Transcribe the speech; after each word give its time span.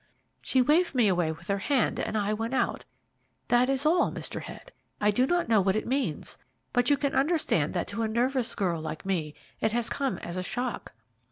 "She 0.41 0.63
waved 0.63 0.95
me 0.95 1.07
away 1.07 1.31
with 1.31 1.47
her 1.47 1.59
hand, 1.59 1.99
and 1.99 2.17
I 2.17 2.33
went 2.33 2.55
out. 2.55 2.85
That 3.49 3.69
is 3.69 3.85
all, 3.85 4.11
Mr. 4.11 4.41
Head. 4.41 4.71
I 4.99 5.11
do 5.11 5.27
not 5.27 5.47
know 5.47 5.61
what 5.61 5.75
it 5.75 5.85
means, 5.85 6.39
but 6.73 6.89
you 6.89 6.97
can 6.97 7.13
understand 7.13 7.75
that 7.75 7.87
to 7.89 8.01
a 8.01 8.07
nervous 8.07 8.55
girl 8.55 8.81
like 8.81 9.05
me 9.05 9.35
it 9.59 9.73
has 9.73 9.91
come 9.91 10.17
as 10.17 10.37
a 10.37 10.41
shock." 10.43 10.93